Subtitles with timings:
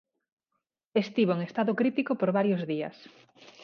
[1.03, 2.95] Estivo en estado crítico por varios días.